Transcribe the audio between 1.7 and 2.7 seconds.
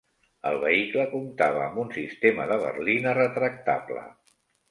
un sistema de